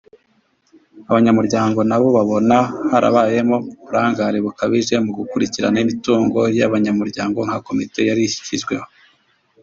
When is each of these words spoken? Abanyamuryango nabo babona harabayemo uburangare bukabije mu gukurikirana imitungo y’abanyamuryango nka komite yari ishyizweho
Abanyamuryango 1.09 1.79
nabo 1.89 2.07
babona 2.17 2.57
harabayemo 2.91 3.57
uburangare 3.79 4.37
bukabije 4.45 4.95
mu 5.05 5.11
gukurikirana 5.17 5.77
imitungo 5.85 6.39
y’abanyamuryango 6.57 7.39
nka 7.47 7.57
komite 7.65 7.99
yari 8.09 8.21
ishyizweho 8.29 8.85